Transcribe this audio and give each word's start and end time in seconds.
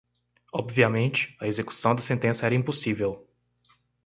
Obviamente, 0.51 1.37
a 1.39 1.45
execução 1.47 1.93
da 1.93 2.01
sentença 2.01 2.47
era 2.47 2.55
impossível. 2.55 3.23